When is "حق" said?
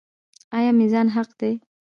1.15-1.29